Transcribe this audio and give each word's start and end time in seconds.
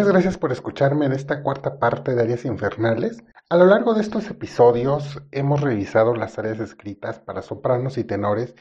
Muchas 0.00 0.14
gracias 0.14 0.38
por 0.38 0.50
escucharme 0.50 1.04
en 1.04 1.12
esta 1.12 1.42
cuarta 1.42 1.78
parte 1.78 2.14
de 2.14 2.22
Áreas 2.22 2.46
Infernales. 2.46 3.22
A 3.50 3.56
lo 3.58 3.66
largo 3.66 3.92
de 3.92 4.00
estos 4.00 4.30
episodios 4.30 5.22
hemos 5.30 5.60
revisado 5.60 6.14
las 6.14 6.38
áreas 6.38 6.58
escritas 6.58 7.18
para 7.18 7.42
sopranos 7.42 7.98
y 7.98 8.04
tenores 8.04 8.54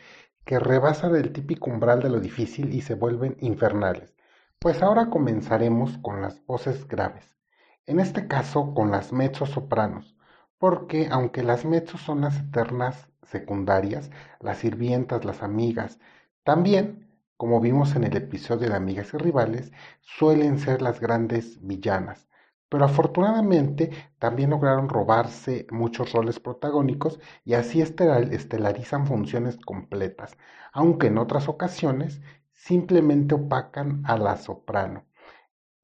que 0.43 0.59
rebasan 0.59 1.15
el 1.15 1.31
típico 1.31 1.70
umbral 1.70 2.02
de 2.02 2.09
lo 2.09 2.20
difícil 2.20 2.73
y 2.73 2.81
se 2.81 2.95
vuelven 2.95 3.38
infernales. 3.39 4.13
Pues 4.59 4.84
ahora 4.84 5.09
comenzaremos 5.09 5.98
con 5.99 6.21
las 6.21 6.45
voces 6.45 6.85
graves. 6.85 7.38
En 7.85 8.01
este 8.01 8.27
caso 8.27 8.73
con 8.73 8.91
las 8.91 9.13
mezzosopranos, 9.13 10.17
porque 10.57 11.07
aunque 11.09 11.41
las 11.41 11.63
mezzos 11.63 12.01
son 12.01 12.20
las 12.20 12.37
eternas 12.37 13.07
secundarias, 13.23 14.12
las 14.41 14.57
sirvientas, 14.57 15.23
las 15.23 15.41
amigas, 15.41 15.99
también 16.43 17.09
como 17.40 17.62
vimos 17.62 17.95
en 17.95 18.04
el 18.04 18.18
episodio 18.18 18.68
de 18.68 18.76
Amigas 18.76 19.13
y 19.13 19.18
Rivales, 19.18 19.71
suelen 20.01 20.59
ser 20.59 20.82
las 20.82 20.99
grandes 20.99 21.65
villanas, 21.65 22.27
pero 22.68 22.84
afortunadamente 22.84 23.91
también 24.20 24.49
lograron 24.49 24.90
robarse 24.90 25.65
muchos 25.71 26.12
roles 26.12 26.41
protagónicos 26.41 27.18
y 27.46 27.54
así 27.54 27.81
estelarizan 27.81 29.07
funciones 29.07 29.55
completas, 29.55 30.37
aunque 30.73 31.07
en 31.07 31.18
otras 31.18 31.48
ocasiones 31.48 32.20
simplemente 32.51 33.35
opacan 33.35 34.01
a 34.05 34.18
la 34.18 34.35
soprano. 34.35 35.05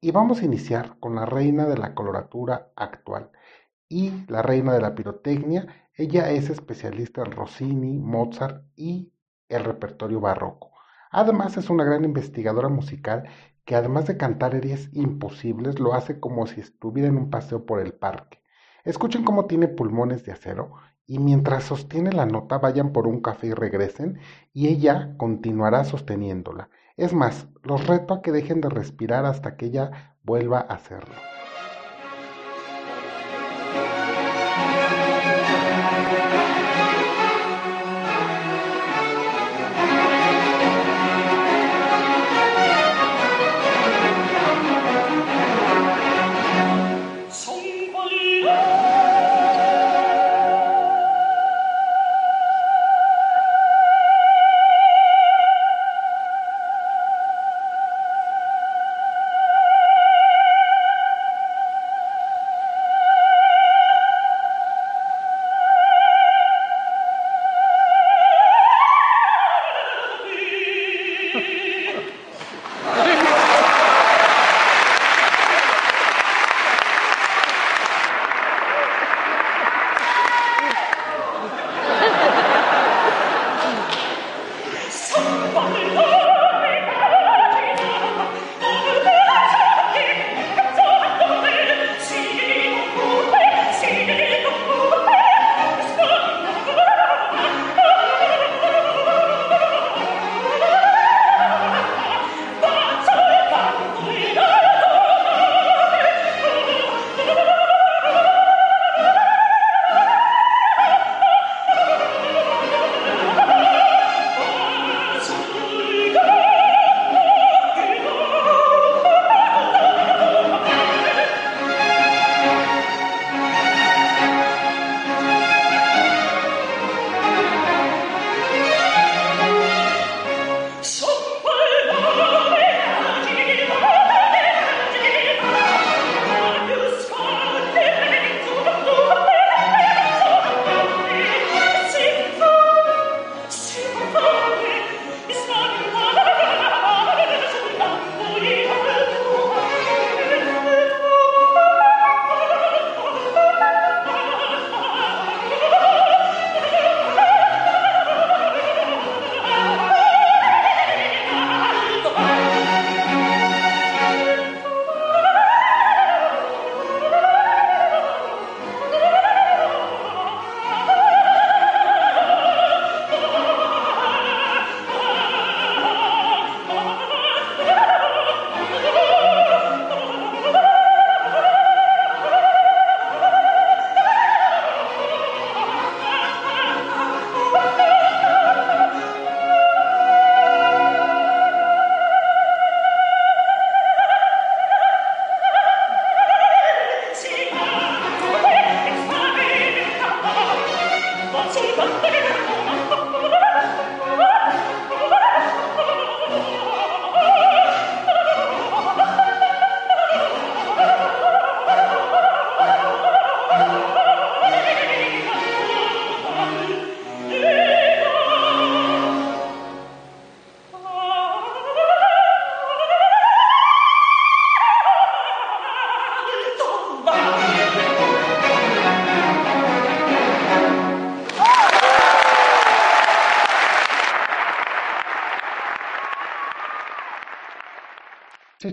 Y 0.02 0.10
vamos 0.10 0.42
a 0.42 0.44
iniciar 0.44 0.98
con 1.00 1.14
la 1.14 1.24
reina 1.24 1.64
de 1.64 1.78
la 1.78 1.94
coloratura 1.94 2.70
actual 2.76 3.30
y 3.88 4.26
la 4.28 4.42
reina 4.42 4.74
de 4.74 4.82
la 4.82 4.94
pirotecnia. 4.94 5.88
Ella 5.94 6.28
es 6.32 6.50
especialista 6.50 7.22
en 7.22 7.32
Rossini, 7.32 7.96
Mozart 7.96 8.62
y 8.76 9.10
el 9.48 9.64
repertorio 9.64 10.20
barroco. 10.20 10.75
Además 11.16 11.56
es 11.56 11.70
una 11.70 11.82
gran 11.82 12.04
investigadora 12.04 12.68
musical 12.68 13.24
que 13.64 13.74
además 13.74 14.06
de 14.06 14.18
cantar 14.18 14.54
aries 14.54 14.90
imposibles, 14.92 15.80
lo 15.80 15.94
hace 15.94 16.20
como 16.20 16.46
si 16.46 16.60
estuviera 16.60 17.08
en 17.08 17.16
un 17.16 17.30
paseo 17.30 17.64
por 17.64 17.80
el 17.80 17.94
parque. 17.94 18.42
Escuchen 18.84 19.24
cómo 19.24 19.46
tiene 19.46 19.66
pulmones 19.66 20.26
de 20.26 20.32
acero 20.32 20.72
y 21.06 21.18
mientras 21.18 21.64
sostiene 21.64 22.12
la 22.12 22.26
nota 22.26 22.58
vayan 22.58 22.92
por 22.92 23.06
un 23.06 23.22
café 23.22 23.46
y 23.46 23.54
regresen 23.54 24.18
y 24.52 24.68
ella 24.68 25.14
continuará 25.16 25.84
sosteniéndola. 25.84 26.68
Es 26.98 27.14
más, 27.14 27.48
los 27.62 27.86
reto 27.86 28.12
a 28.12 28.20
que 28.20 28.30
dejen 28.30 28.60
de 28.60 28.68
respirar 28.68 29.24
hasta 29.24 29.56
que 29.56 29.66
ella 29.66 30.18
vuelva 30.22 30.58
a 30.58 30.74
hacerlo. 30.74 31.14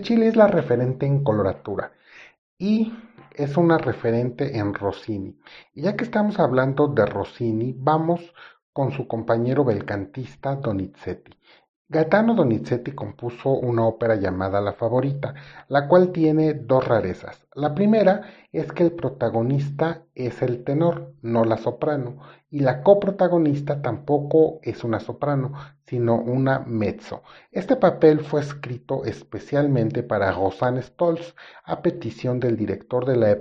Chile 0.04 0.28
es 0.28 0.36
la 0.36 0.48
referente 0.48 1.06
en 1.06 1.24
coloratura 1.24 1.92
y 2.58 2.92
es 3.32 3.56
una 3.56 3.78
referente 3.78 4.58
en 4.58 4.74
Rossini. 4.74 5.40
Y 5.72 5.80
ya 5.80 5.96
que 5.96 6.04
estamos 6.04 6.38
hablando 6.38 6.88
de 6.88 7.06
Rossini, 7.06 7.74
vamos 7.74 8.20
con 8.74 8.92
su 8.92 9.08
compañero 9.08 9.64
belcantista 9.64 10.56
Donizetti. 10.56 11.32
Gaetano 11.88 12.34
Donizetti 12.34 12.92
compuso 12.92 13.48
una 13.50 13.86
ópera 13.86 14.16
llamada 14.16 14.60
La 14.60 14.74
Favorita, 14.74 15.34
la 15.68 15.88
cual 15.88 16.12
tiene 16.12 16.52
dos 16.52 16.86
rarezas. 16.86 17.46
La 17.54 17.74
primera 17.74 18.22
es 18.52 18.70
que 18.72 18.82
el 18.82 18.92
protagonista 18.92 20.02
es 20.14 20.42
el 20.42 20.64
tenor, 20.64 21.14
no 21.22 21.46
la 21.46 21.56
soprano, 21.56 22.18
y 22.50 22.60
la 22.60 22.82
coprotagonista 22.82 23.80
tampoco 23.80 24.60
es 24.62 24.84
una 24.84 25.00
soprano, 25.00 25.54
sino 25.86 26.16
una 26.16 26.60
mezzo. 26.60 27.22
Este 27.50 27.76
papel 27.76 28.20
fue 28.20 28.40
escrito 28.40 29.04
especialmente 29.04 30.02
para 30.02 30.32
Rosanne 30.32 30.82
Stolz, 30.82 31.34
a 31.64 31.82
petición 31.82 32.40
del 32.40 32.56
director 32.56 33.04
de 33.06 33.16
la, 33.16 33.34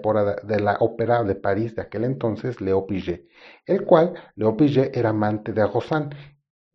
de 0.43 0.59
la 0.59 0.77
ópera 0.79 1.23
de 1.23 1.35
París 1.35 1.75
de 1.75 1.83
aquel 1.83 2.03
entonces, 2.03 2.61
Leo 2.61 2.85
Piget, 2.85 3.27
el 3.65 3.85
cual 3.85 4.13
Leo 4.35 4.55
era 4.93 5.09
amante 5.09 5.53
de 5.53 5.65
Rosanne 5.65 6.09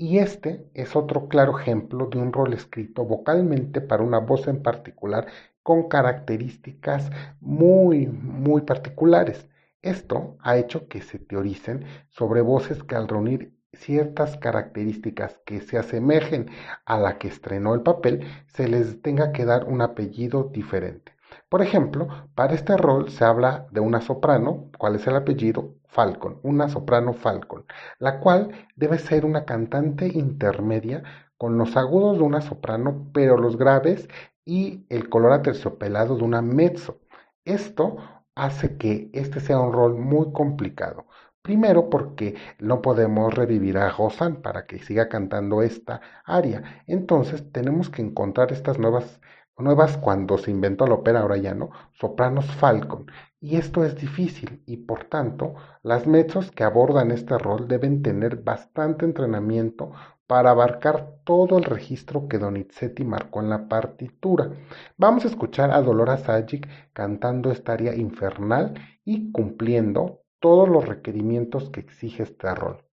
y 0.01 0.19
este 0.19 0.71
es 0.75 0.95
otro 0.95 1.27
claro 1.27 1.59
ejemplo 1.59 2.07
de 2.07 2.19
un 2.19 2.33
rol 2.33 2.55
escrito 2.55 3.05
vocalmente 3.05 3.81
para 3.81 4.05
una 4.05 4.21
voz 4.21 4.47
en 4.47 4.63
particular 4.63 5.27
con 5.65 5.89
características 5.89 7.11
muy, 7.41 8.07
muy 8.07 8.63
particulares. 8.63 9.49
Esto 9.83 10.37
ha 10.41 10.57
hecho 10.57 10.87
que 10.87 11.03
se 11.03 11.19
teoricen 11.19 11.85
sobre 12.11 12.43
voces 12.43 12.83
que 12.85 12.95
al 12.95 13.09
reunir 13.09 13.58
ciertas 13.73 14.37
características 14.37 15.41
que 15.45 15.61
se 15.61 15.79
asemejen 15.79 16.51
a 16.85 16.99
la 16.99 17.19
que 17.19 17.29
estrenó 17.29 17.75
el 17.75 17.83
papel, 17.83 18.27
se 18.47 18.69
les 18.69 19.03
tenga 19.03 19.33
que 19.33 19.45
dar 19.45 19.65
un 19.65 19.83
apellido 19.83 20.45
diferente. 20.45 21.13
Por 21.49 21.63
ejemplo, 21.63 22.09
para 22.35 22.55
este 22.55 22.77
rol 22.77 23.11
se 23.11 23.25
habla 23.25 23.67
de 23.71 23.81
una 23.81 24.01
soprano, 24.01 24.71
¿cuál 24.79 24.97
es 24.97 25.07
el 25.07 25.17
apellido? 25.17 25.75
Falcon, 25.87 26.39
una 26.43 26.69
soprano 26.69 27.15
Falcon, 27.15 27.65
la 27.99 28.21
cual 28.21 28.69
debe 28.77 28.99
ser 28.99 29.25
una 29.25 29.45
cantante 29.45 30.07
intermedia 30.07 31.03
con 31.39 31.57
los 31.57 31.77
agudos 31.77 32.19
de 32.19 32.25
una 32.25 32.41
soprano, 32.43 33.09
pero 33.13 33.37
los 33.39 33.57
graves 33.57 34.09
y 34.45 34.87
el 34.91 35.09
color 35.09 35.33
aterciopelado 35.33 36.17
de 36.17 36.25
una 36.25 36.43
mezzo. 36.43 37.01
Esto 37.45 37.97
hace 38.35 38.77
que 38.77 39.11
este 39.13 39.41
sea 39.41 39.59
un 39.59 39.73
rol 39.73 39.97
muy 39.97 40.33
complicado. 40.33 41.07
Primero 41.43 41.89
porque 41.89 42.35
no 42.59 42.83
podemos 42.83 43.35
revivir 43.35 43.79
a 43.79 43.91
Rosanne 43.91 44.37
para 44.37 44.67
que 44.67 44.79
siga 44.79 45.09
cantando 45.09 45.63
esta 45.63 46.01
aria. 46.25 46.83
Entonces 46.87 47.51
tenemos 47.53 47.89
que 47.91 48.03
encontrar 48.03 48.53
estas 48.53 48.79
nuevas 48.79 49.21
nuevas 49.59 49.97
cuando 49.99 50.39
se 50.39 50.51
inventó 50.51 50.87
la 50.87 50.95
ópera, 50.95 51.21
ahora 51.21 51.37
ya 51.37 51.55
no, 51.55 51.71
sopranos 51.93 52.47
Falcon. 52.47 53.07
Y 53.41 53.57
esto 53.57 53.85
es 53.85 53.97
difícil 53.97 54.63
y 54.67 54.79
por 54.79 55.05
tanto 55.05 55.55
las 55.83 56.07
mezzos 56.07 56.51
que 56.51 56.65
abordan 56.65 57.11
este 57.11 57.39
rol 57.39 57.69
deben 57.69 58.03
tener 58.03 58.37
bastante 58.43 59.05
entrenamiento 59.05 59.93
para 60.27 60.51
abarcar 60.51 61.15
todo 61.25 61.57
el 61.57 61.65
registro 61.65 62.29
que 62.29 62.39
Donizetti 62.39 63.05
marcó 63.05 63.41
en 63.41 63.51
la 63.51 63.69
partitura. 63.69 64.51
Vamos 64.97 65.25
a 65.25 65.29
escuchar 65.29 65.71
a 65.71 65.81
Dolora 65.83 66.19
Sajic 66.19 66.69
cantando 66.93 67.51
esta 67.51 67.73
aria 67.73 67.95
infernal 67.95 68.75
y 69.05 69.33
cumpliendo 69.33 70.23
todos 70.41 70.69
los 70.69 70.87
requerimientos 70.87 71.71
que 71.71 71.81
exige 71.81 72.23
este 72.25 72.55
rol. 72.55 72.88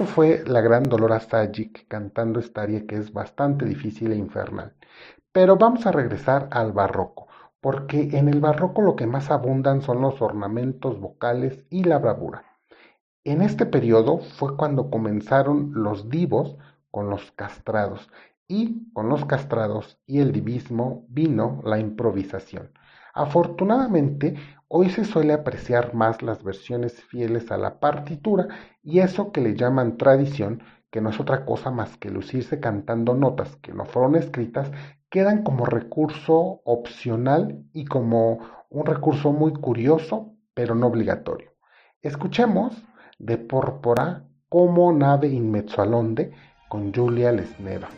Esto 0.00 0.14
fue 0.14 0.42
la 0.46 0.62
gran 0.62 0.84
Dolora 0.84 1.20
Sajic 1.20 1.86
cantando 1.86 2.40
esta 2.40 2.62
aria 2.62 2.86
que 2.86 2.96
es 2.96 3.12
bastante 3.12 3.66
difícil 3.66 4.12
e 4.12 4.16
infernal. 4.16 4.72
Pero 5.30 5.58
vamos 5.58 5.84
a 5.84 5.92
regresar 5.92 6.48
al 6.52 6.72
barroco, 6.72 7.28
porque 7.60 8.08
en 8.16 8.30
el 8.30 8.40
barroco 8.40 8.80
lo 8.80 8.96
que 8.96 9.06
más 9.06 9.30
abundan 9.30 9.82
son 9.82 10.00
los 10.00 10.22
ornamentos 10.22 10.98
vocales 10.98 11.66
y 11.68 11.84
la 11.84 11.98
bravura. 11.98 12.44
En 13.24 13.42
este 13.42 13.66
periodo 13.66 14.20
fue 14.20 14.56
cuando 14.56 14.88
comenzaron 14.88 15.72
los 15.74 16.08
divos 16.08 16.56
con 16.90 17.10
los 17.10 17.30
castrados 17.32 18.10
y 18.48 18.90
con 18.94 19.10
los 19.10 19.26
castrados 19.26 19.98
y 20.06 20.20
el 20.20 20.32
divismo 20.32 21.04
vino 21.10 21.60
la 21.62 21.78
improvisación. 21.78 22.72
Afortunadamente, 23.12 24.36
hoy 24.72 24.88
se 24.88 25.04
suele 25.04 25.32
apreciar 25.32 25.94
más 25.94 26.22
las 26.22 26.44
versiones 26.44 27.02
fieles 27.02 27.50
a 27.50 27.58
la 27.58 27.80
partitura 27.80 28.46
y 28.84 29.00
eso 29.00 29.32
que 29.32 29.40
le 29.40 29.56
llaman 29.56 29.96
tradición, 29.96 30.62
que 30.92 31.00
no 31.00 31.10
es 31.10 31.18
otra 31.18 31.44
cosa 31.44 31.72
más 31.72 31.96
que 31.96 32.08
lucirse 32.08 32.60
cantando 32.60 33.14
notas 33.14 33.56
que 33.56 33.72
no 33.72 33.84
fueron 33.84 34.14
escritas 34.14 34.70
quedan 35.10 35.42
como 35.42 35.66
recurso 35.66 36.62
opcional 36.64 37.64
y 37.72 37.84
como 37.84 38.38
un 38.68 38.86
recurso 38.86 39.32
muy 39.32 39.52
curioso, 39.52 40.36
pero 40.54 40.76
no 40.76 40.86
obligatorio. 40.86 41.50
Escuchemos 42.00 42.80
de 43.18 43.38
Pórpora 43.38 44.24
como 44.48 44.92
nave 44.92 45.26
in 45.26 45.50
mezzo 45.50 45.82
all'onde 45.82 46.32
con 46.68 46.94
Julia 46.94 47.32
Lesneva. 47.32 47.88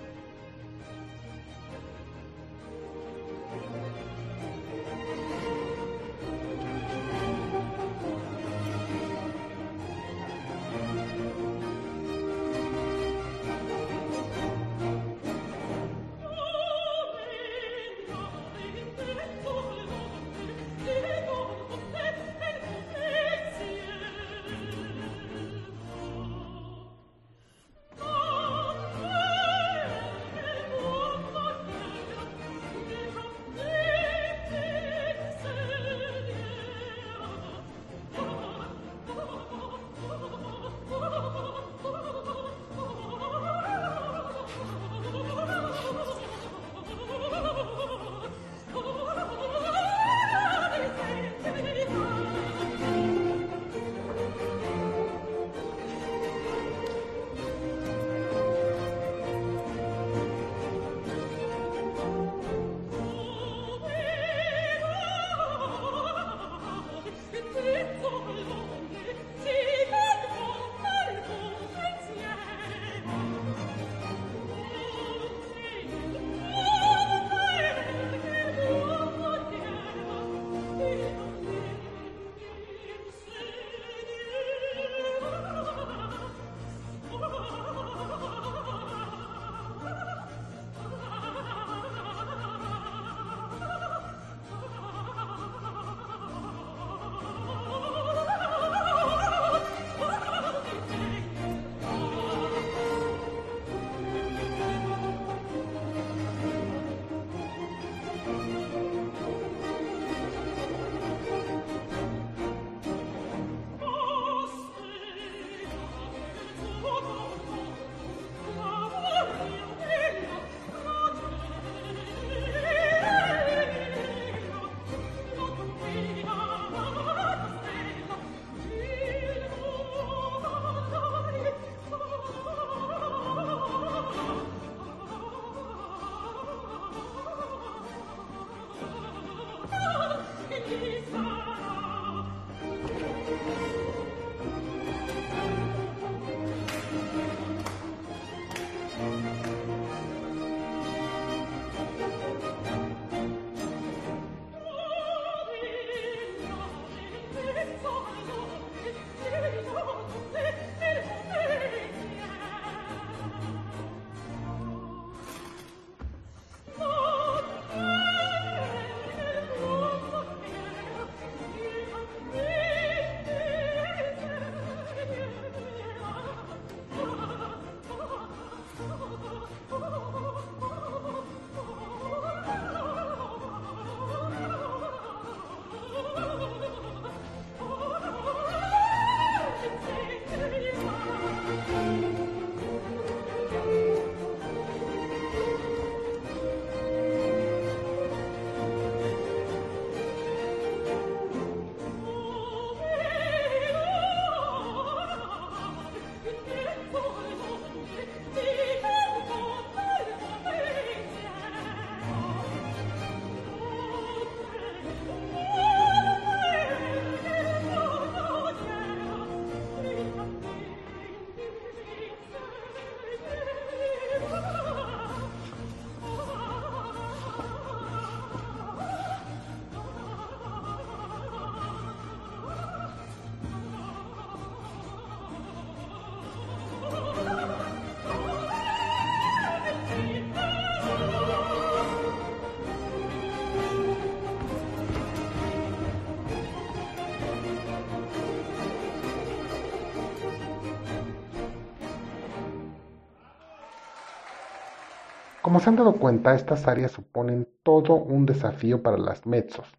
Como 255.53 255.61
se 255.61 255.69
han 255.69 255.77
dado 255.77 255.93
cuenta, 255.97 256.35
estas 256.35 256.67
áreas 256.67 256.93
suponen 256.93 257.47
todo 257.63 257.97
un 257.97 258.25
desafío 258.25 258.83
para 258.83 258.97
las 258.97 259.27
mezzos. 259.27 259.71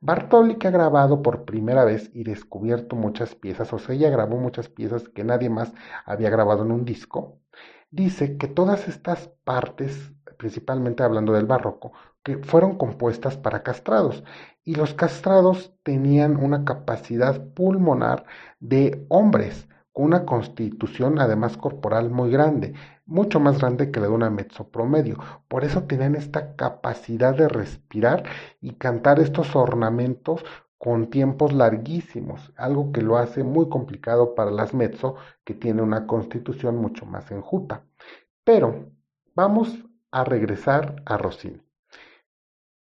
Bartoli, 0.00 0.54
que 0.54 0.68
ha 0.68 0.70
grabado 0.70 1.20
por 1.20 1.44
primera 1.44 1.84
vez 1.84 2.10
y 2.14 2.24
descubierto 2.24 2.96
muchas 2.96 3.34
piezas, 3.34 3.70
o 3.74 3.78
sea, 3.78 3.94
ella 3.94 4.08
grabó 4.08 4.38
muchas 4.38 4.70
piezas 4.70 5.06
que 5.10 5.24
nadie 5.24 5.50
más 5.50 5.74
había 6.06 6.30
grabado 6.30 6.64
en 6.64 6.72
un 6.72 6.86
disco, 6.86 7.40
dice 7.90 8.38
que 8.38 8.48
todas 8.48 8.88
estas 8.88 9.28
partes, 9.44 10.14
principalmente 10.38 11.02
hablando 11.02 11.34
del 11.34 11.44
barroco, 11.44 11.92
que 12.22 12.38
fueron 12.38 12.78
compuestas 12.78 13.36
para 13.36 13.62
castrados 13.62 14.24
y 14.64 14.76
los 14.76 14.94
castrados 14.94 15.74
tenían 15.82 16.38
una 16.38 16.64
capacidad 16.64 17.38
pulmonar 17.52 18.24
de 18.60 19.04
hombres, 19.10 19.68
con 19.92 20.06
una 20.06 20.24
constitución 20.24 21.18
además 21.18 21.58
corporal 21.58 22.08
muy 22.08 22.30
grande, 22.30 22.72
mucho 23.08 23.40
más 23.40 23.58
grande 23.58 23.90
que 23.90 24.00
la 24.00 24.06
de 24.06 24.12
una 24.12 24.30
mezzo 24.30 24.68
promedio. 24.68 25.18
Por 25.48 25.64
eso 25.64 25.84
tenían 25.84 26.14
esta 26.14 26.54
capacidad 26.54 27.34
de 27.34 27.48
respirar 27.48 28.22
y 28.60 28.74
cantar 28.74 29.18
estos 29.18 29.56
ornamentos 29.56 30.44
con 30.76 31.10
tiempos 31.10 31.52
larguísimos, 31.52 32.52
algo 32.56 32.92
que 32.92 33.02
lo 33.02 33.16
hace 33.16 33.42
muy 33.42 33.68
complicado 33.68 34.34
para 34.34 34.50
las 34.50 34.74
mezzo, 34.74 35.16
que 35.44 35.54
tiene 35.54 35.82
una 35.82 36.06
constitución 36.06 36.76
mucho 36.76 37.06
más 37.06 37.30
enjuta. 37.32 37.82
Pero 38.44 38.92
vamos 39.34 39.76
a 40.12 40.24
regresar 40.24 41.02
a 41.06 41.16
Rossini. 41.16 41.60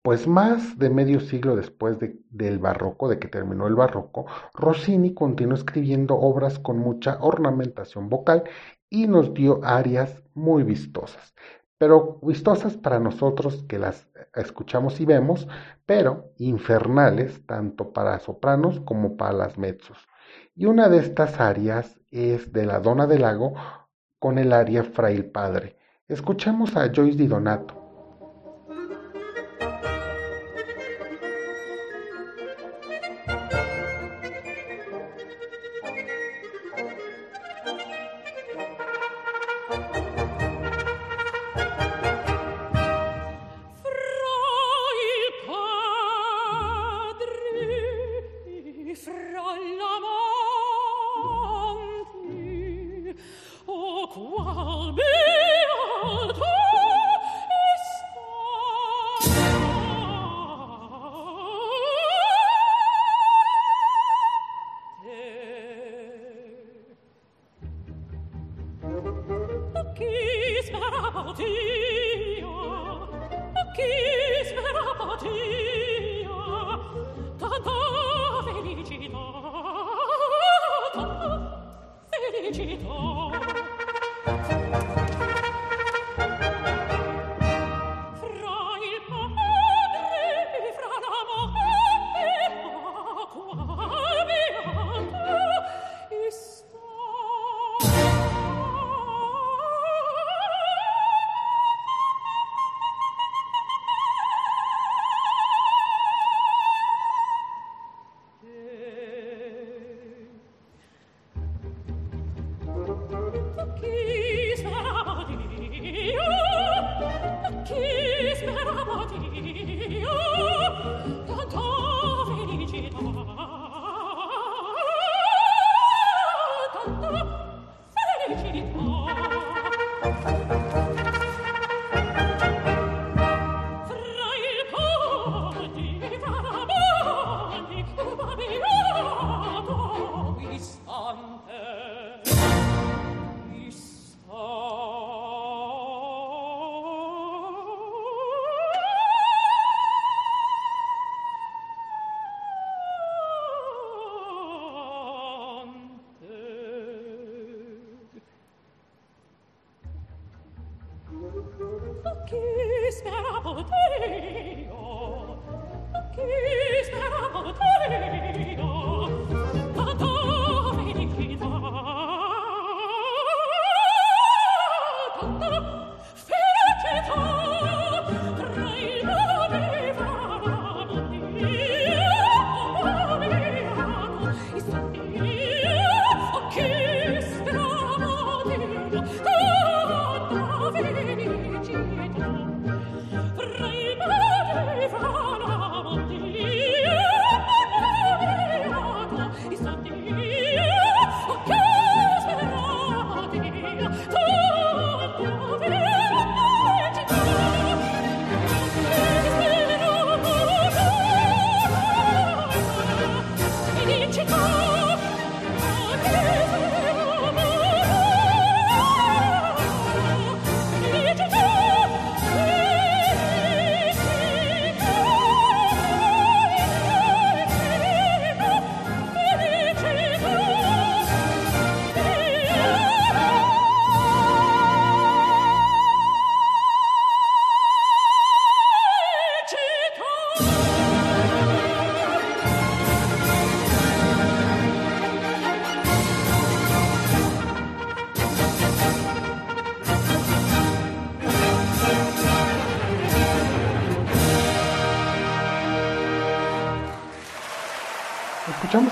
Pues 0.02 0.26
más 0.26 0.78
de 0.78 0.90
medio 0.90 1.20
siglo 1.20 1.54
después 1.56 1.98
del 2.00 2.58
barroco, 2.58 3.08
de 3.08 3.18
que 3.18 3.28
terminó 3.28 3.66
el 3.66 3.74
barroco, 3.74 4.26
Rossini 4.54 5.12
continuó 5.12 5.54
escribiendo 5.54 6.16
obras 6.16 6.58
con 6.58 6.78
mucha 6.78 7.18
ornamentación 7.20 8.08
vocal 8.08 8.44
y 8.90 9.06
nos 9.06 9.34
dio 9.34 9.60
arias 9.64 10.22
muy 10.34 10.62
vistosas, 10.62 11.34
pero 11.78 12.18
vistosas 12.22 12.76
para 12.76 12.98
nosotros 12.98 13.64
que 13.68 13.78
las 13.78 14.08
escuchamos 14.34 15.00
y 15.00 15.04
vemos, 15.04 15.46
pero 15.86 16.32
infernales 16.38 17.44
tanto 17.46 17.92
para 17.92 18.18
sopranos 18.18 18.80
como 18.80 19.16
para 19.16 19.32
las 19.32 19.58
mezzos. 19.58 19.98
Y 20.54 20.66
una 20.66 20.88
de 20.88 20.98
estas 20.98 21.40
arias 21.40 22.00
es 22.10 22.52
de 22.52 22.66
la 22.66 22.80
Dona 22.80 23.06
del 23.06 23.22
Lago 23.22 23.54
con 24.18 24.38
el 24.38 24.52
aria 24.52 24.82
Frail 24.82 25.26
Padre. 25.26 25.76
Escuchemos 26.08 26.76
a 26.76 26.90
Joyce 26.92 27.16
Di 27.16 27.26
Donato. 27.26 27.77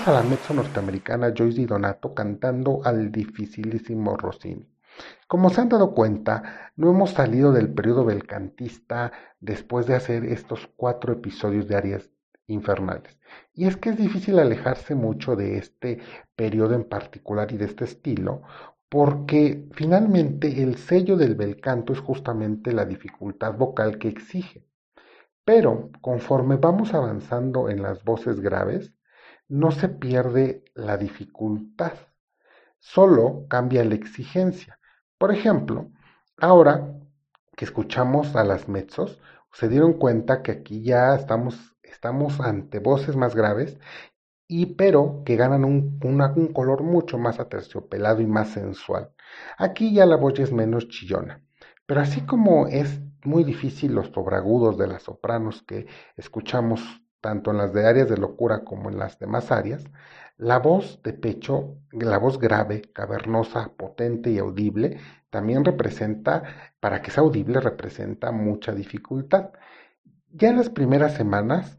A 0.07 0.11
la 0.13 0.23
mezzo 0.23 0.53
norteamericana 0.53 1.33
Joyce 1.35 1.57
Di 1.57 1.65
Donato 1.65 2.13
cantando 2.13 2.79
al 2.85 3.11
dificilísimo 3.11 4.15
Rossini. 4.15 4.65
Como 5.27 5.49
se 5.49 5.59
han 5.59 5.67
dado 5.67 5.93
cuenta, 5.93 6.71
no 6.77 6.89
hemos 6.91 7.09
salido 7.09 7.51
del 7.51 7.73
periodo 7.73 8.05
belcantista 8.05 9.11
después 9.41 9.85
de 9.85 9.95
hacer 9.95 10.23
estos 10.23 10.69
cuatro 10.77 11.11
episodios 11.11 11.67
de 11.67 11.75
Arias 11.75 12.09
Infernales. 12.47 13.19
Y 13.53 13.67
es 13.67 13.75
que 13.75 13.89
es 13.89 13.97
difícil 13.97 14.39
alejarse 14.39 14.95
mucho 14.95 15.35
de 15.35 15.57
este 15.57 15.99
periodo 16.37 16.73
en 16.73 16.85
particular 16.85 17.51
y 17.51 17.57
de 17.57 17.65
este 17.65 17.83
estilo, 17.83 18.43
porque 18.87 19.67
finalmente 19.73 20.63
el 20.63 20.77
sello 20.77 21.17
del 21.17 21.35
bel 21.35 21.59
canto 21.59 21.91
es 21.91 21.99
justamente 21.99 22.71
la 22.71 22.85
dificultad 22.85 23.55
vocal 23.57 23.97
que 23.97 24.07
exige. 24.07 24.63
Pero 25.43 25.89
conforme 25.99 26.55
vamos 26.55 26.93
avanzando 26.93 27.69
en 27.69 27.81
las 27.81 28.05
voces 28.05 28.39
graves, 28.39 28.93
no 29.47 29.71
se 29.71 29.89
pierde 29.89 30.63
la 30.73 30.97
dificultad, 30.97 31.93
solo 32.79 33.45
cambia 33.49 33.83
la 33.83 33.95
exigencia. 33.95 34.79
Por 35.17 35.33
ejemplo, 35.33 35.89
ahora 36.37 36.93
que 37.55 37.65
escuchamos 37.65 38.35
a 38.35 38.43
las 38.43 38.67
mezzos, 38.67 39.19
se 39.51 39.69
dieron 39.69 39.93
cuenta 39.93 40.43
que 40.43 40.51
aquí 40.51 40.83
ya 40.83 41.15
estamos, 41.15 41.75
estamos 41.81 42.39
ante 42.39 42.79
voces 42.79 43.15
más 43.15 43.35
graves 43.35 43.79
y 44.47 44.67
pero 44.75 45.23
que 45.25 45.35
ganan 45.35 45.65
un, 45.65 45.99
un, 46.03 46.53
color 46.53 46.83
mucho 46.83 47.17
más 47.17 47.39
aterciopelado 47.39 48.21
y 48.21 48.27
más 48.27 48.49
sensual. 48.49 49.11
Aquí 49.57 49.93
ya 49.93 50.05
la 50.05 50.15
voz 50.15 50.39
es 50.39 50.51
menos 50.51 50.87
chillona. 50.87 51.43
Pero 51.85 52.01
así 52.01 52.21
como 52.21 52.67
es 52.67 53.01
muy 53.23 53.43
difícil 53.43 53.93
los 53.93 54.07
sobragudos 54.09 54.77
de 54.77 54.87
las 54.87 55.03
sopranos 55.03 55.63
que 55.63 55.87
escuchamos 56.15 56.81
tanto 57.27 57.51
en 57.51 57.57
las 57.57 57.73
de 57.73 57.85
áreas 57.85 58.07
de 58.07 58.15
locura 58.15 58.63
como 58.63 58.89
en 58.89 58.97
las 58.97 59.19
demás 59.19 59.51
áreas, 59.51 59.83
la 60.37 60.59
voz 60.59 61.03
de 61.03 61.11
pecho, 61.11 61.75
la 61.91 62.17
voz 62.19 62.39
grave, 62.39 62.83
cavernosa, 62.93 63.73
potente 63.75 64.29
y 64.29 64.37
audible, 64.37 65.01
también 65.29 65.65
representa, 65.65 66.43
para 66.79 67.01
que 67.01 67.11
sea 67.11 67.23
audible, 67.23 67.59
representa 67.59 68.31
mucha 68.31 68.71
dificultad. 68.71 69.49
Ya 70.31 70.47
en 70.47 70.55
las 70.55 70.69
primeras 70.69 71.15
semanas, 71.15 71.77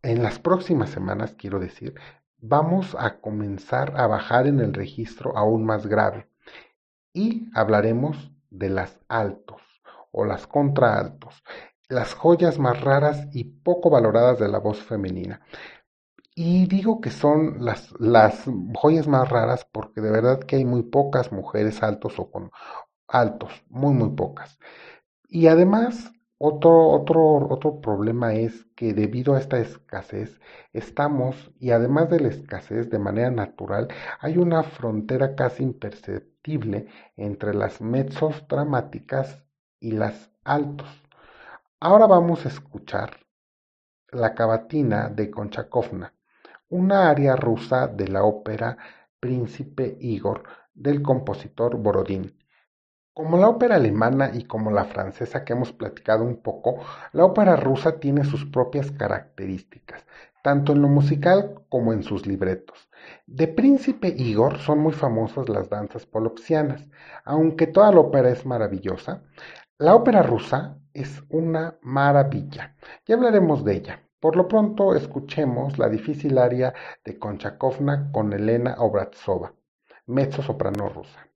en 0.00 0.22
las 0.22 0.38
próximas 0.38 0.88
semanas, 0.88 1.34
quiero 1.36 1.58
decir, 1.58 1.92
vamos 2.38 2.96
a 2.98 3.18
comenzar 3.20 4.00
a 4.00 4.06
bajar 4.06 4.46
en 4.46 4.60
el 4.60 4.72
registro 4.72 5.36
aún 5.36 5.66
más 5.66 5.86
grave 5.86 6.26
y 7.12 7.50
hablaremos 7.52 8.32
de 8.48 8.70
las 8.70 8.98
altos 9.08 9.60
o 10.10 10.24
las 10.24 10.46
contraaltos, 10.46 11.44
las 11.88 12.14
joyas 12.14 12.58
más 12.58 12.80
raras 12.80 13.28
y 13.32 13.44
poco 13.44 13.90
valoradas 13.90 14.38
de 14.38 14.48
la 14.48 14.58
voz 14.58 14.82
femenina. 14.82 15.40
Y 16.34 16.66
digo 16.66 17.00
que 17.00 17.10
son 17.10 17.64
las, 17.64 17.92
las 17.98 18.44
joyas 18.74 19.08
más 19.08 19.28
raras 19.28 19.64
porque 19.72 20.00
de 20.00 20.10
verdad 20.10 20.40
que 20.40 20.56
hay 20.56 20.64
muy 20.64 20.82
pocas 20.82 21.32
mujeres 21.32 21.82
altos 21.82 22.18
o 22.18 22.30
con 22.30 22.50
altos, 23.08 23.52
muy, 23.70 23.94
muy 23.94 24.10
pocas. 24.10 24.58
Y 25.28 25.46
además, 25.46 26.12
otro, 26.38 26.88
otro, 26.90 27.48
otro 27.48 27.80
problema 27.80 28.34
es 28.34 28.66
que 28.76 28.92
debido 28.92 29.34
a 29.34 29.38
esta 29.38 29.58
escasez, 29.58 30.40
estamos, 30.72 31.52
y 31.58 31.70
además 31.70 32.10
de 32.10 32.20
la 32.20 32.28
escasez 32.28 32.90
de 32.90 32.98
manera 32.98 33.30
natural, 33.30 33.88
hay 34.20 34.36
una 34.36 34.62
frontera 34.62 35.34
casi 35.34 35.62
imperceptible 35.62 36.88
entre 37.16 37.54
las 37.54 37.80
mezzos 37.80 38.46
dramáticas 38.48 39.42
y 39.80 39.92
las 39.92 40.30
altos. 40.44 41.05
Ahora 41.88 42.08
vamos 42.08 42.44
a 42.44 42.48
escuchar 42.48 43.10
la 44.10 44.34
cavatina 44.34 45.08
de 45.08 45.30
Konchakovna, 45.30 46.12
una 46.68 47.08
aria 47.08 47.36
rusa 47.36 47.86
de 47.86 48.08
la 48.08 48.24
ópera 48.24 48.76
Príncipe 49.20 49.96
Igor 50.00 50.42
del 50.74 51.00
compositor 51.00 51.76
Borodín. 51.76 52.36
Como 53.14 53.38
la 53.38 53.48
ópera 53.48 53.76
alemana 53.76 54.32
y 54.34 54.46
como 54.46 54.72
la 54.72 54.86
francesa 54.86 55.44
que 55.44 55.52
hemos 55.52 55.72
platicado 55.72 56.24
un 56.24 56.42
poco, 56.42 56.80
la 57.12 57.24
ópera 57.24 57.54
rusa 57.54 58.00
tiene 58.00 58.24
sus 58.24 58.44
propias 58.46 58.90
características, 58.90 60.04
tanto 60.42 60.72
en 60.72 60.82
lo 60.82 60.88
musical 60.88 61.62
como 61.68 61.92
en 61.92 62.02
sus 62.02 62.26
libretos. 62.26 62.88
De 63.26 63.46
Príncipe 63.46 64.08
Igor 64.08 64.58
son 64.58 64.80
muy 64.80 64.92
famosas 64.92 65.48
las 65.48 65.70
danzas 65.70 66.04
polopsianas, 66.04 66.88
aunque 67.24 67.68
toda 67.68 67.92
la 67.92 68.00
ópera 68.00 68.30
es 68.30 68.44
maravillosa. 68.44 69.22
La 69.78 69.94
ópera 69.94 70.22
rusa 70.22 70.78
es 70.94 71.22
una 71.28 71.78
maravilla. 71.82 72.74
Ya 73.04 73.14
hablaremos 73.14 73.62
de 73.62 73.74
ella. 73.74 74.08
Por 74.18 74.34
lo 74.34 74.48
pronto, 74.48 74.94
escuchemos 74.94 75.76
la 75.76 75.90
difícil 75.90 76.38
aria 76.38 76.72
de 77.04 77.18
Konchakovna 77.18 78.10
con 78.10 78.32
Elena 78.32 78.76
Obratsova, 78.78 79.52
mezzo 80.06 80.40
soprano 80.40 80.88
rusa. 80.88 81.28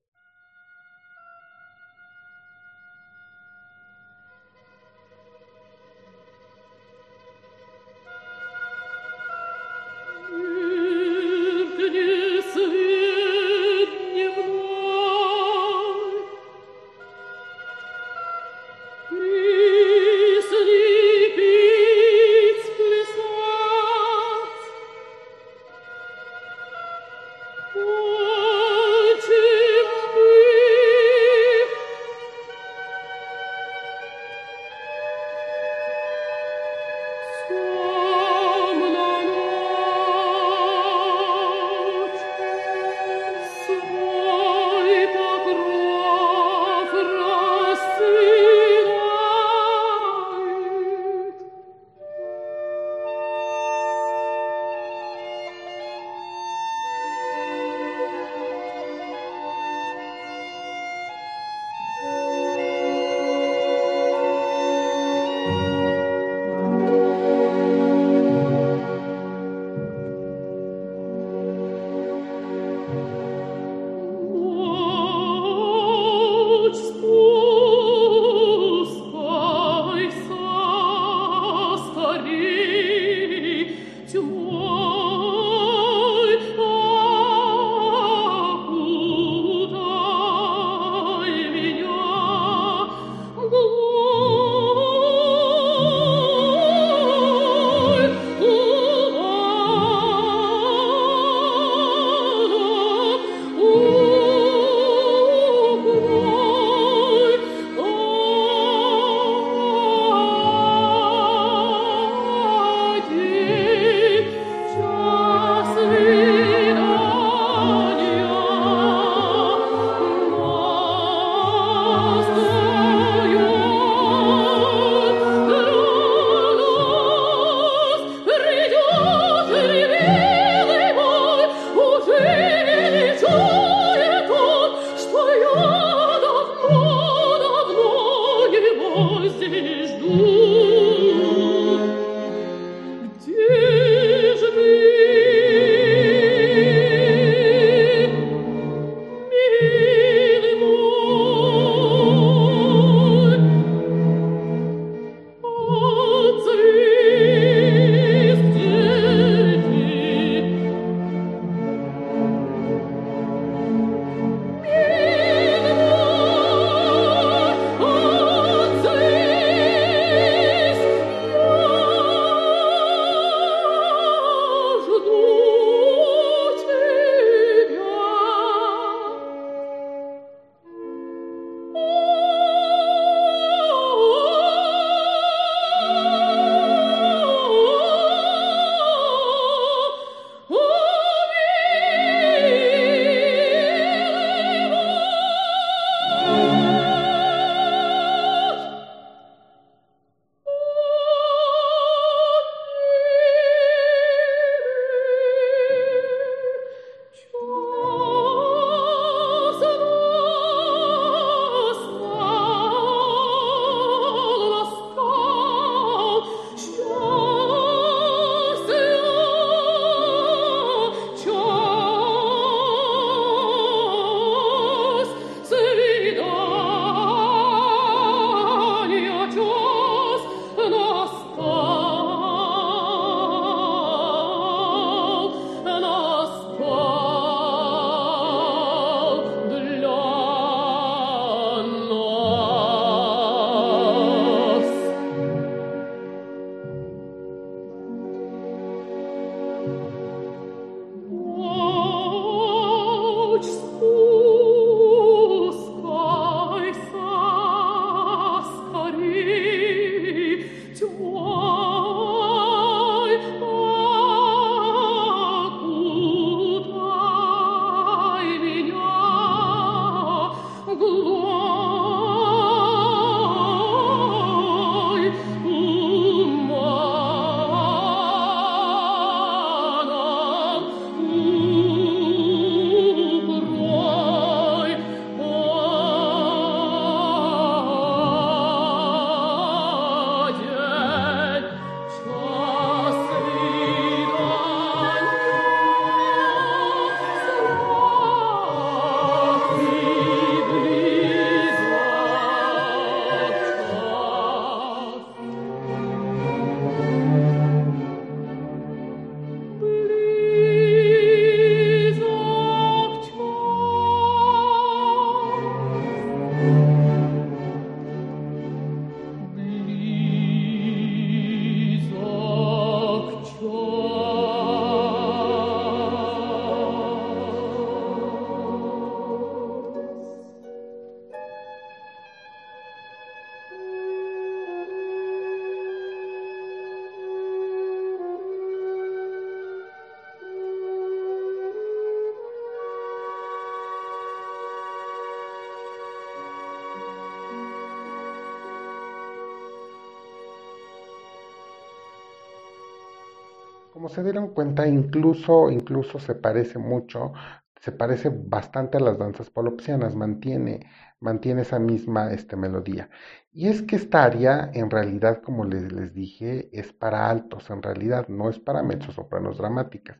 Como 353.81 353.89
se 353.89 354.03
dieron 354.03 354.35
cuenta, 354.35 354.67
incluso, 354.67 355.49
incluso 355.49 355.97
se 355.97 356.13
parece 356.13 356.59
mucho, 356.59 357.13
se 357.59 357.71
parece 357.71 358.09
bastante 358.09 358.77
a 358.77 358.79
las 358.79 358.99
danzas 358.99 359.31
polopsianas, 359.31 359.95
mantiene, 359.95 360.69
mantiene 360.99 361.41
esa 361.41 361.57
misma 361.57 362.13
este, 362.13 362.35
melodía. 362.35 362.91
Y 363.33 363.47
es 363.47 363.63
que 363.63 363.77
esta 363.77 364.03
área, 364.03 364.51
en 364.53 364.69
realidad, 364.69 365.23
como 365.23 365.45
les, 365.45 365.71
les 365.71 365.95
dije, 365.95 366.47
es 366.53 366.71
para 366.73 367.09
altos, 367.09 367.49
en 367.49 367.63
realidad 367.63 368.07
no 368.07 368.29
es 368.29 368.37
para 368.37 368.61
mezzosopranos 368.61 369.39
dramáticas. 369.39 369.97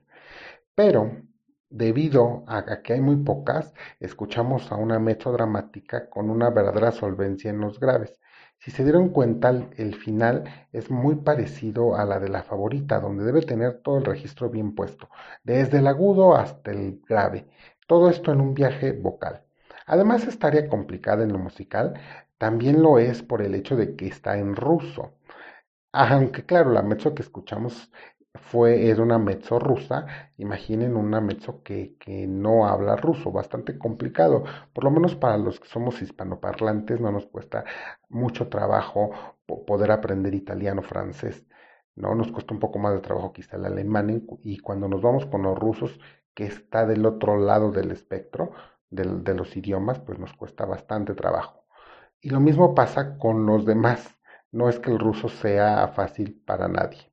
Pero 0.75 1.23
Debido 1.73 2.43
a 2.47 2.81
que 2.83 2.91
hay 2.91 2.99
muy 2.99 3.15
pocas, 3.15 3.73
escuchamos 4.01 4.73
a 4.73 4.75
una 4.75 4.99
dramática 4.99 6.09
con 6.09 6.29
una 6.29 6.49
verdadera 6.49 6.91
solvencia 6.91 7.49
en 7.49 7.61
los 7.61 7.79
graves. 7.79 8.19
Si 8.61 8.71
se 8.71 8.83
dieron 8.83 9.09
cuenta, 9.09 9.49
el 9.75 9.95
final 9.95 10.45
es 10.71 10.89
muy 10.89 11.15
parecido 11.15 11.97
a 11.97 12.05
la 12.05 12.17
de 12.19 12.29
la 12.29 12.43
favorita, 12.43 13.01
donde 13.01 13.25
debe 13.25 13.41
tener 13.41 13.81
todo 13.81 13.97
el 13.97 14.05
registro 14.05 14.49
bien 14.49 14.73
puesto, 14.73 15.09
desde 15.43 15.79
el 15.79 15.87
agudo 15.87 16.35
hasta 16.35 16.71
el 16.71 17.01
grave. 17.05 17.47
Todo 17.87 18.09
esto 18.09 18.31
en 18.31 18.39
un 18.39 18.53
viaje 18.53 18.93
vocal. 18.93 19.43
Además, 19.85 20.27
esta 20.27 20.47
área 20.47 20.69
complicada 20.69 21.23
en 21.23 21.33
lo 21.33 21.39
musical 21.39 21.99
también 22.37 22.81
lo 22.81 22.99
es 22.99 23.21
por 23.23 23.41
el 23.41 23.53
hecho 23.55 23.75
de 23.75 23.95
que 23.97 24.07
está 24.07 24.37
en 24.37 24.55
ruso. 24.55 25.11
Aunque 25.93 26.45
claro, 26.45 26.71
la 26.71 26.83
mezzo 26.83 27.15
que 27.15 27.23
escuchamos 27.23 27.91
fue, 28.35 28.89
es 28.89 28.99
una 28.99 29.17
mezzo 29.17 29.59
rusa, 29.59 30.05
imaginen 30.37 30.95
una 30.95 31.21
mezzo 31.21 31.63
que, 31.63 31.95
que 31.97 32.27
no 32.27 32.67
habla 32.67 32.95
ruso, 32.95 33.31
bastante 33.31 33.77
complicado, 33.77 34.43
por 34.73 34.83
lo 34.83 34.91
menos 34.91 35.15
para 35.15 35.37
los 35.37 35.59
que 35.59 35.67
somos 35.67 36.01
hispanoparlantes 36.01 37.01
no 37.01 37.11
nos 37.11 37.25
cuesta 37.27 37.65
mucho 38.09 38.47
trabajo 38.47 39.11
poder 39.45 39.91
aprender 39.91 40.33
italiano, 40.33 40.81
francés, 40.81 41.45
¿no? 41.95 42.15
Nos 42.15 42.31
cuesta 42.31 42.53
un 42.53 42.59
poco 42.59 42.79
más 42.79 42.93
de 42.93 43.01
trabajo 43.01 43.33
quizá 43.33 43.57
el 43.57 43.65
alemán 43.65 44.25
y 44.43 44.57
cuando 44.59 44.87
nos 44.87 45.01
vamos 45.01 45.25
con 45.25 45.43
los 45.43 45.57
rusos, 45.57 45.99
que 46.33 46.45
está 46.45 46.85
del 46.85 47.05
otro 47.05 47.37
lado 47.37 47.71
del 47.71 47.91
espectro 47.91 48.51
de 48.89 49.33
los 49.33 49.55
idiomas, 49.55 49.99
pues 49.99 50.19
nos 50.19 50.33
cuesta 50.33 50.65
bastante 50.65 51.13
trabajo. 51.13 51.65
Y 52.21 52.29
lo 52.29 52.39
mismo 52.39 52.75
pasa 52.75 53.17
con 53.17 53.45
los 53.45 53.65
demás, 53.65 54.17
no 54.51 54.69
es 54.69 54.79
que 54.79 54.91
el 54.91 54.99
ruso 54.99 55.29
sea 55.29 55.87
fácil 55.89 56.41
para 56.45 56.67
nadie. 56.67 57.10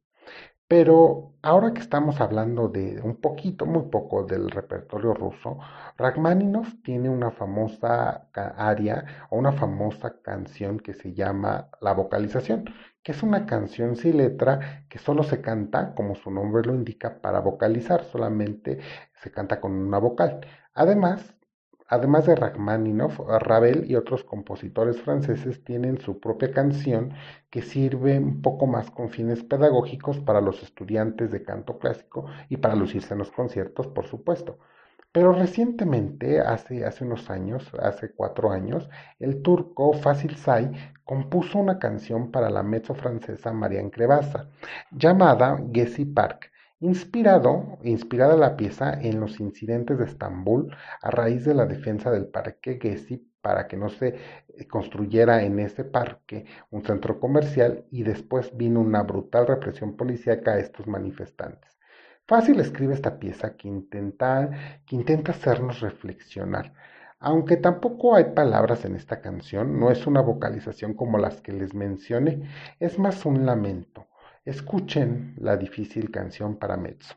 Pero 0.68 1.32
ahora 1.42 1.72
que 1.72 1.80
estamos 1.80 2.20
hablando 2.20 2.68
de 2.68 3.00
un 3.02 3.16
poquito, 3.16 3.64
muy 3.64 3.84
poco 3.90 4.24
del 4.24 4.50
repertorio 4.50 5.14
ruso, 5.14 5.58
Rachmaninoff 5.96 6.74
tiene 6.82 7.08
una 7.08 7.30
famosa 7.30 8.28
aria 8.34 9.06
o 9.30 9.38
una 9.38 9.52
famosa 9.52 10.20
canción 10.22 10.78
que 10.78 10.92
se 10.92 11.14
llama 11.14 11.70
La 11.80 11.94
vocalización, 11.94 12.66
que 13.02 13.12
es 13.12 13.22
una 13.22 13.46
canción 13.46 13.96
sin 13.96 14.18
letra 14.18 14.84
que 14.90 14.98
solo 14.98 15.22
se 15.22 15.40
canta, 15.40 15.94
como 15.94 16.14
su 16.16 16.30
nombre 16.30 16.62
lo 16.62 16.74
indica, 16.74 17.20
para 17.22 17.40
vocalizar, 17.40 18.04
solamente 18.04 18.78
se 19.14 19.30
canta 19.30 19.60
con 19.60 19.72
una 19.72 19.98
vocal. 19.98 20.40
Además, 20.74 21.34
Además 21.88 22.26
de 22.26 22.36
Rachmaninoff, 22.36 23.18
Ravel 23.18 23.90
y 23.90 23.96
otros 23.96 24.22
compositores 24.22 25.00
franceses 25.00 25.64
tienen 25.64 25.98
su 25.98 26.20
propia 26.20 26.52
canción 26.52 27.14
que 27.48 27.62
sirve 27.62 28.18
un 28.18 28.42
poco 28.42 28.66
más 28.66 28.90
con 28.90 29.08
fines 29.08 29.42
pedagógicos 29.42 30.20
para 30.20 30.42
los 30.42 30.62
estudiantes 30.62 31.30
de 31.30 31.42
canto 31.42 31.78
clásico 31.78 32.26
y 32.50 32.58
para 32.58 32.76
lucirse 32.76 33.14
en 33.14 33.20
los 33.20 33.32
conciertos, 33.32 33.86
por 33.86 34.06
supuesto. 34.06 34.58
Pero 35.12 35.32
recientemente, 35.32 36.40
hace, 36.40 36.84
unos 37.00 37.30
años, 37.30 37.72
hace 37.80 38.12
cuatro 38.12 38.52
años, 38.52 38.90
el 39.18 39.40
turco 39.40 39.94
Fasil 39.94 40.36
Say 40.36 40.70
compuso 41.04 41.58
una 41.58 41.78
canción 41.78 42.30
para 42.30 42.50
la 42.50 42.62
mezzo 42.62 42.94
francesa 42.94 43.52
Marianne 43.54 43.90
Crevassa, 43.90 44.50
llamada 44.90 45.58
Gessi 45.72 46.04
Park, 46.04 46.52
Inspirado, 46.80 47.76
inspirada 47.82 48.36
la 48.36 48.56
pieza 48.56 48.92
en 49.02 49.18
los 49.18 49.40
incidentes 49.40 49.98
de 49.98 50.04
Estambul 50.04 50.72
a 51.02 51.10
raíz 51.10 51.44
de 51.44 51.52
la 51.52 51.66
defensa 51.66 52.08
del 52.12 52.28
parque 52.28 52.78
Gezi 52.80 53.32
para 53.40 53.66
que 53.66 53.76
no 53.76 53.88
se 53.88 54.14
eh, 54.56 54.68
construyera 54.68 55.42
en 55.42 55.58
ese 55.58 55.82
parque 55.82 56.44
un 56.70 56.84
centro 56.84 57.18
comercial 57.18 57.84
y 57.90 58.04
después 58.04 58.56
vino 58.56 58.80
una 58.80 59.02
brutal 59.02 59.48
represión 59.48 59.96
policíaca 59.96 60.52
a 60.52 60.58
estos 60.60 60.86
manifestantes. 60.86 61.76
Fácil 62.28 62.60
escribe 62.60 62.94
esta 62.94 63.18
pieza 63.18 63.56
que 63.56 63.66
intenta, 63.66 64.48
que 64.86 64.94
intenta 64.94 65.32
hacernos 65.32 65.80
reflexionar. 65.80 66.74
Aunque 67.18 67.56
tampoco 67.56 68.14
hay 68.14 68.26
palabras 68.34 68.84
en 68.84 68.94
esta 68.94 69.20
canción, 69.20 69.80
no 69.80 69.90
es 69.90 70.06
una 70.06 70.20
vocalización 70.20 70.94
como 70.94 71.18
las 71.18 71.40
que 71.40 71.52
les 71.52 71.74
mencioné, 71.74 72.48
es 72.78 73.00
más 73.00 73.26
un 73.26 73.44
lamento 73.44 74.07
Escuchen 74.48 75.34
la 75.40 75.58
difícil 75.58 76.10
canción 76.10 76.56
para 76.56 76.78
mezzo. 76.78 77.14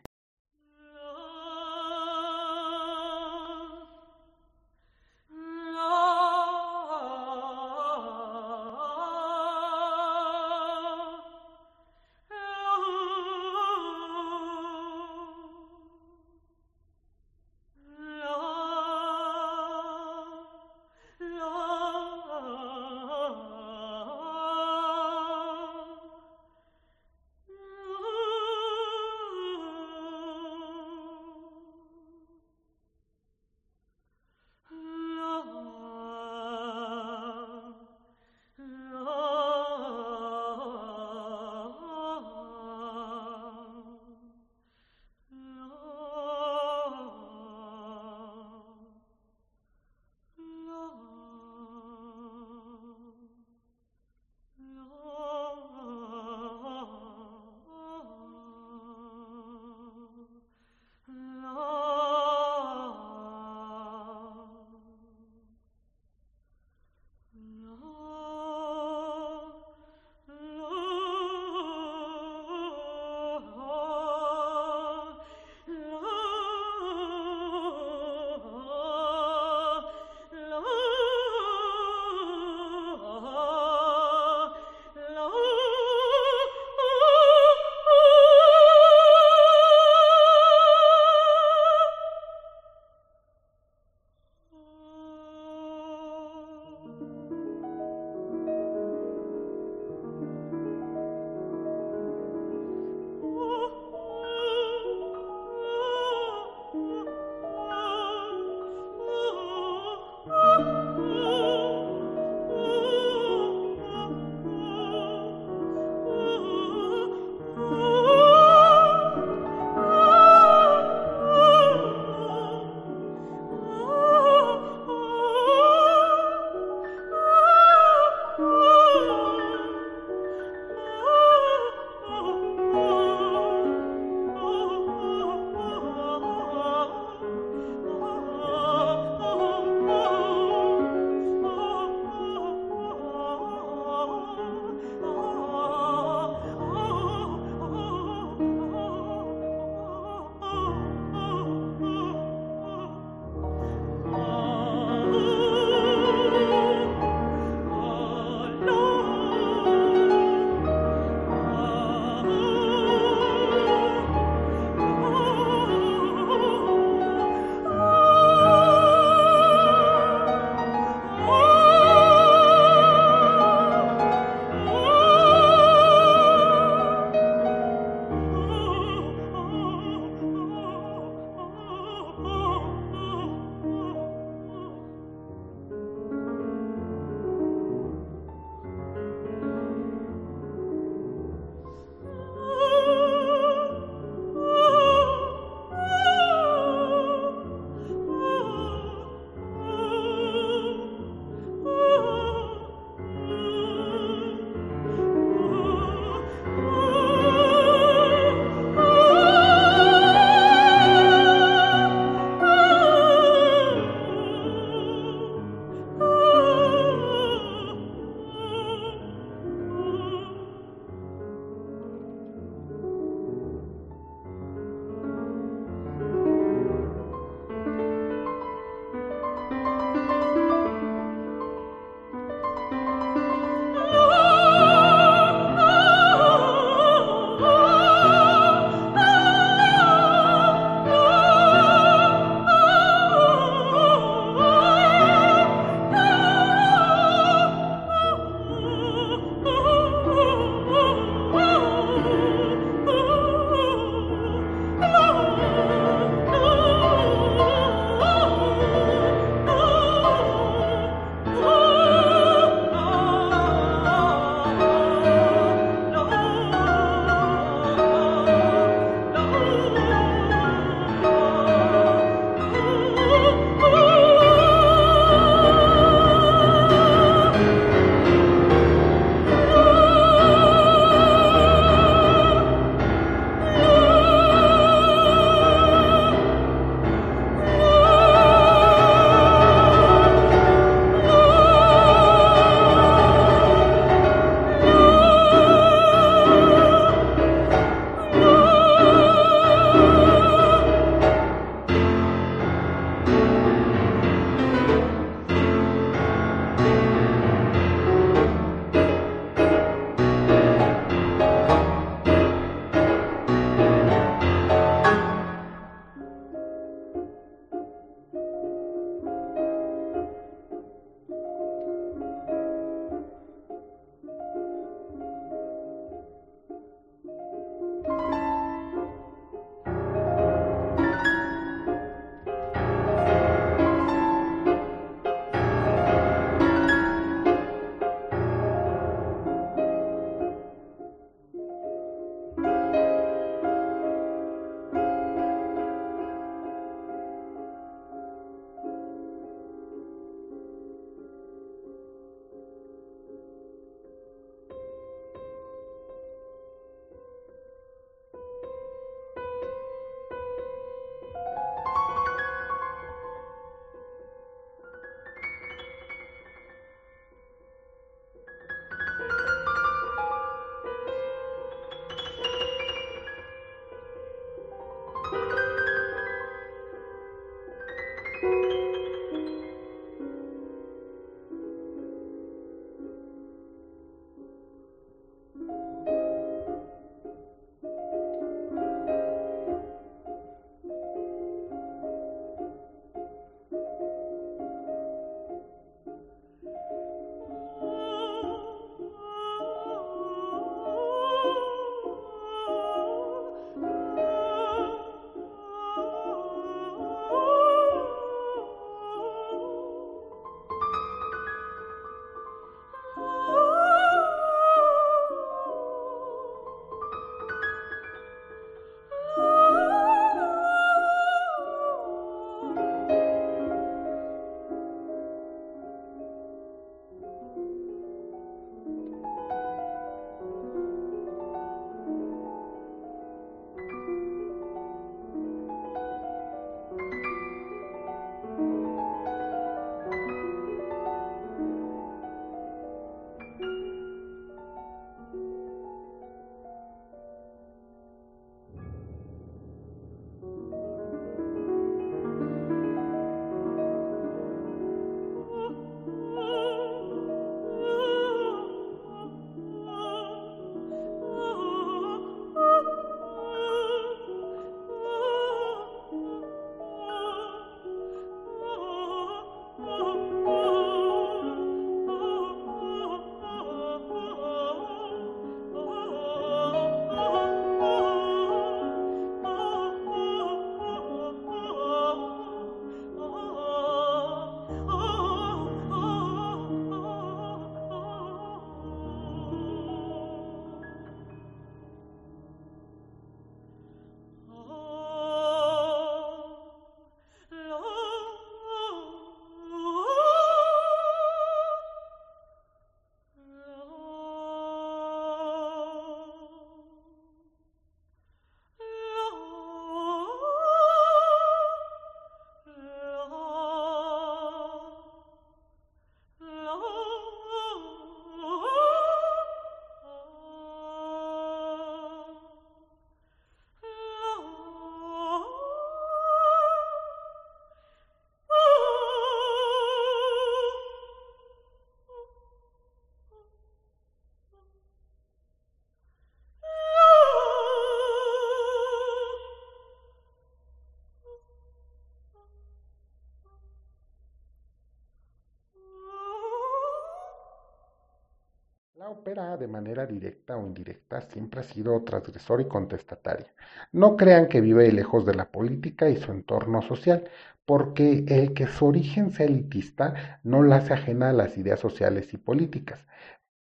De 549.42 549.48
manera 549.48 549.86
directa 549.86 550.38
o 550.38 550.46
indirecta, 550.46 551.02
siempre 551.02 551.42
ha 551.42 551.44
sido 551.44 551.84
transgresora 551.84 552.44
y 552.44 552.48
contestataria. 552.48 553.34
No 553.72 553.98
crean 553.98 554.28
que 554.28 554.40
vive 554.40 554.72
lejos 554.72 555.06
de 555.06 555.16
la 555.16 555.32
política 555.32 555.90
y 555.90 555.98
su 555.98 556.12
entorno 556.12 556.62
social, 556.62 557.10
porque 557.46 558.06
el 558.08 558.34
que 558.34 558.48
su 558.48 558.68
origen 558.68 559.12
sea 559.12 559.26
elitista 559.26 560.22
no 560.24 560.44
la 560.44 560.58
hace 560.58 560.74
ajena 560.74 561.10
a 561.10 561.14
las 561.14 561.38
ideas 561.38 561.60
sociales 561.60 562.14
y 562.14 562.18
políticas. 562.18 562.86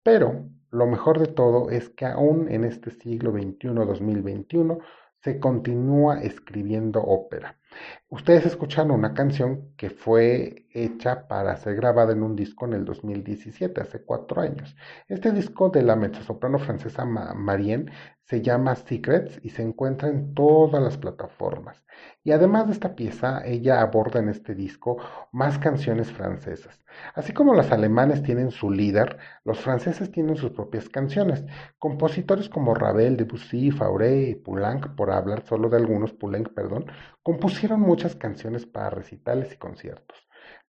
Pero 0.03 0.49
lo 0.71 0.87
mejor 0.87 1.19
de 1.19 1.27
todo 1.27 1.71
es 1.71 1.91
que 1.91 2.07
aún 2.07 2.49
en 2.51 2.65
este 2.65 2.91
siglo 2.91 3.33
XXI-2021 3.33 4.81
se 5.23 5.39
continúa 5.39 6.23
escribiendo 6.23 7.03
ópera. 7.03 7.60
Ustedes 8.09 8.47
escucharon 8.47 8.91
una 8.91 9.15
canción 9.15 9.75
que 9.77 9.91
fue 9.91 10.67
hecha 10.71 11.29
para 11.29 11.57
ser 11.57 11.77
grabada 11.77 12.13
en 12.13 12.23
un 12.23 12.35
disco 12.35 12.67
en 12.67 12.73
el 12.73 12.85
2017, 12.85 13.81
hace 13.81 14.03
cuatro 14.05 14.41
años. 14.43 14.77
Este 15.09 15.33
disco 15.33 15.71
de 15.71 15.83
la 15.83 15.97
mezzosoprano 15.97 16.59
francesa 16.59 17.05
Marianne 17.05 17.93
se 18.31 18.43
llama 18.43 18.77
Secrets 18.77 19.41
y 19.43 19.51
se 19.51 19.63
encuentra 19.63 20.09
en 20.09 20.35
todas 20.35 20.81
las 20.81 20.97
plataformas. 20.97 21.85
Y 22.23 22.31
además 22.31 22.69
de 22.69 22.75
esta 22.75 22.95
pieza, 22.95 23.45
ella 23.45 23.81
aborda 23.81 24.21
en 24.21 24.29
este 24.29 24.55
disco 24.55 24.99
más 25.33 25.59
canciones 25.59 26.13
francesas. 26.13 26.81
Así 27.17 27.33
como 27.33 27.55
los 27.55 27.73
alemanes 27.73 28.23
tienen 28.23 28.53
su 28.53 28.71
líder, 28.71 29.19
los 29.43 29.59
franceses 29.59 30.13
tienen 30.13 30.37
sus 30.37 30.53
propias 30.53 30.89
canciones. 30.89 31.45
Compositores 31.81 32.49
como 32.49 32.73
Ravel, 32.73 33.17
Debussy, 33.17 33.73
Fauré 33.73 34.23
y 34.29 34.35
Poulenc, 34.37 34.95
por 34.95 35.11
hablar 35.11 35.45
solo 35.45 35.69
de 35.69 35.79
algunos, 35.79 36.13
Poulenc, 36.13 36.51
perdón, 36.55 36.87
compusieron 37.25 37.81
muchas 37.81 38.15
canciones 38.15 38.65
para 38.65 38.91
recitales 38.91 39.53
y 39.53 39.57
conciertos. 39.57 40.17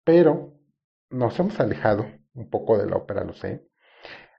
Pero 0.03 0.53
nos 1.10 1.39
hemos 1.39 1.58
alejado 1.62 2.06
un 2.34 2.49
poco 2.49 2.78
de 2.78 2.88
la 2.88 2.97
ópera, 2.97 3.24
lo 3.24 3.32
sé, 3.32 3.66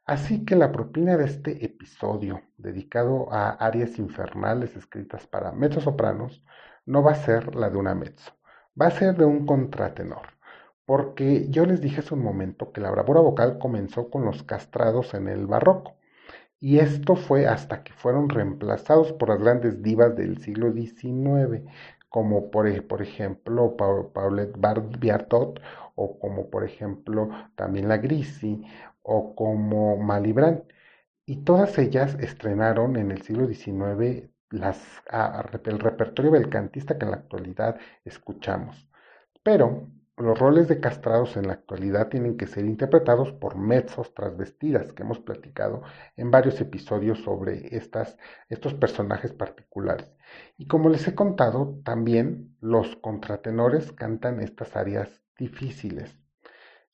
Así 0.07 0.45
que 0.45 0.55
la 0.55 0.71
propina 0.71 1.17
de 1.17 1.25
este 1.25 1.65
episodio, 1.65 2.41
dedicado 2.59 3.27
a 3.33 3.51
arias 3.51 3.99
infernales 3.99 4.77
escritas 4.77 5.27
para 5.27 5.51
mezzosopranos, 5.51 6.45
no 6.87 7.03
va 7.03 7.11
a 7.11 7.17
ser 7.17 7.57
la 7.57 7.71
de 7.71 7.77
una 7.77 7.97
mezzo, 7.97 8.33
va 8.81 8.87
a 8.87 8.93
ser 8.93 9.17
de 9.17 9.25
un 9.25 9.47
contratenor, 9.47 10.29
porque 10.85 11.51
yo 11.51 11.67
les 11.67 11.81
dije 11.81 12.01
hace 12.01 12.15
un 12.15 12.23
momento 12.23 12.71
que 12.71 12.81
la 12.81 12.93
bravura 12.93 13.21
vocal 13.21 13.59
comenzó 13.59 14.09
con 14.09 14.25
los 14.25 14.45
castrados 14.45 15.13
en 15.15 15.27
el 15.27 15.49
barroco, 15.49 15.97
y 16.61 16.79
esto 16.79 17.17
fue 17.17 17.49
hasta 17.49 17.83
que 17.83 17.93
fueron 17.93 18.29
reemplazados 18.29 19.13
por 19.13 19.31
las 19.31 19.41
grandes 19.41 19.83
divas 19.83 20.15
del 20.15 20.39
siglo 20.39 20.73
XIX, 20.73 21.65
como 22.09 22.51
por, 22.53 22.87
por 22.87 23.03
ejemplo 23.03 23.77
Paulette 23.77 24.57
Bartot 24.57 25.61
o 25.97 26.19
como 26.19 26.49
por 26.49 26.65
ejemplo 26.65 27.29
también 27.57 27.89
la 27.89 27.99
Grisi 27.99 28.63
o 29.07 29.35
como 29.35 29.97
Malibran. 29.97 30.65
Y 31.25 31.45
todas 31.45 31.79
ellas 31.79 32.17
estrenaron 32.21 32.97
en 32.97 33.11
el 33.11 33.23
siglo 33.23 33.47
XIX 33.47 34.31
las, 34.51 35.03
el 35.65 35.79
repertorio 35.79 36.31
belcantista 36.31 36.99
que 36.99 37.05
en 37.05 37.11
la 37.13 37.19
actualidad 37.19 37.79
escuchamos. 38.05 38.89
Pero 39.43 39.89
los 40.17 40.39
roles 40.39 40.67
de 40.69 40.81
castrados 40.81 41.37
en 41.37 41.47
la 41.47 41.55
actualidad 41.55 42.09
tienen 42.09 42.37
que 42.37 42.47
ser 42.47 42.65
interpretados 42.65 43.33
por 43.33 43.57
mezzos 43.57 44.15
transvestidas, 44.15 44.93
que 44.93 45.03
hemos 45.03 45.19
platicado 45.19 45.83
en 46.17 46.31
varios 46.31 46.61
episodios 46.61 47.19
sobre 47.23 47.69
estos 47.77 48.75
personajes 48.75 49.33
particulares. 49.33 50.11
Y 50.57 50.67
como 50.67 50.89
les 50.89 51.07
he 51.07 51.15
contado, 51.15 51.81
también 51.85 52.57
los 52.61 52.97
contratenores 52.97 53.93
cantan 53.93 54.41
estas 54.41 54.75
áreas 54.75 55.23
difíciles. 55.37 56.19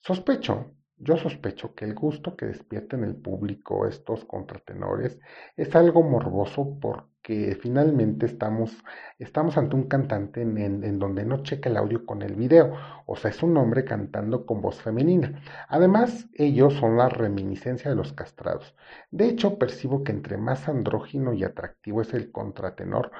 Sospecho 0.00 0.74
yo 1.02 1.16
sospecho 1.16 1.74
que 1.74 1.84
el 1.84 1.94
gusto 1.94 2.36
que 2.36 2.46
despierta 2.46 2.96
en 2.96 3.02
el 3.02 3.16
público 3.16 3.86
estos 3.86 4.24
contratenores 4.24 5.18
es 5.56 5.74
algo 5.74 6.02
morboso 6.04 6.78
porque 6.80 7.58
finalmente 7.60 8.26
estamos, 8.26 8.84
estamos 9.18 9.58
ante 9.58 9.74
un 9.74 9.88
cantante 9.88 10.42
en, 10.42 10.58
en, 10.58 10.98
donde 11.00 11.24
no 11.24 11.42
checa 11.42 11.68
el 11.70 11.76
audio 11.76 12.06
con 12.06 12.22
el 12.22 12.36
video, 12.36 12.76
o 13.06 13.16
sea, 13.16 13.30
es 13.32 13.42
un 13.42 13.56
hombre 13.56 13.84
cantando 13.84 14.46
con 14.46 14.60
voz 14.62 14.80
femenina. 14.80 15.42
Además, 15.68 16.28
ellos 16.34 16.74
son 16.74 16.96
la 16.96 17.08
reminiscencia 17.08 17.90
de 17.90 17.96
los 17.96 18.12
castrados. 18.12 18.76
De 19.10 19.26
hecho, 19.26 19.58
percibo 19.58 20.04
que 20.04 20.12
entre 20.12 20.36
más 20.36 20.68
andrógino 20.68 21.32
y 21.32 21.42
atractivo 21.42 22.02
es 22.02 22.14
el 22.14 22.30
contratenor, 22.30 23.10